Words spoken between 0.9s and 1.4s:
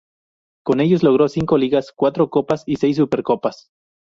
logró